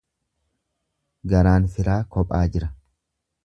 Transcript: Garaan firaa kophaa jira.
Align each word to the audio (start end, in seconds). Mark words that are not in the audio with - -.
Garaan 1.35 1.69
firaa 1.77 2.01
kophaa 2.17 2.43
jira. 2.57 2.75